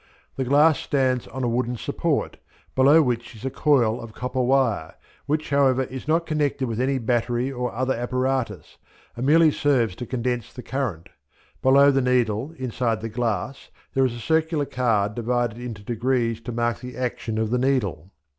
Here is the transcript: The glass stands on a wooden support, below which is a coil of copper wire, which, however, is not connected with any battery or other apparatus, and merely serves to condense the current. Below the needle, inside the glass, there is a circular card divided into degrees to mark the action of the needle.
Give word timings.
The 0.35 0.43
glass 0.45 0.79
stands 0.79 1.27
on 1.27 1.43
a 1.43 1.47
wooden 1.47 1.75
support, 1.77 2.37
below 2.73 3.03
which 3.03 3.35
is 3.35 3.45
a 3.45 3.51
coil 3.51 4.01
of 4.01 4.13
copper 4.15 4.41
wire, 4.41 4.95
which, 5.27 5.51
however, 5.51 5.83
is 5.83 6.07
not 6.07 6.25
connected 6.25 6.67
with 6.67 6.81
any 6.81 6.97
battery 6.97 7.51
or 7.51 7.71
other 7.71 7.93
apparatus, 7.93 8.79
and 9.15 9.27
merely 9.27 9.51
serves 9.51 9.93
to 9.97 10.07
condense 10.07 10.51
the 10.51 10.63
current. 10.63 11.09
Below 11.61 11.91
the 11.91 12.01
needle, 12.01 12.51
inside 12.57 13.01
the 13.01 13.09
glass, 13.09 13.69
there 13.93 14.03
is 14.03 14.15
a 14.15 14.19
circular 14.19 14.65
card 14.65 15.13
divided 15.13 15.59
into 15.59 15.83
degrees 15.83 16.41
to 16.41 16.51
mark 16.51 16.79
the 16.79 16.97
action 16.97 17.37
of 17.37 17.51
the 17.51 17.59
needle. 17.59 18.09